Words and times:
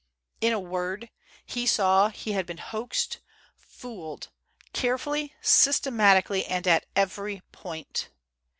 In 0.41 0.51
a 0.51 0.59
word, 0.59 1.11
he 1.45 1.67
saw 1.67 2.09
he 2.09 2.31
had 2.31 2.47
been 2.47 2.57
hoaxed—fooled—carefully, 2.57 5.35
systematically, 5.43 6.43
and 6.43 6.65
at 6.67 6.87
every 6.95 7.41
point. 7.51 8.09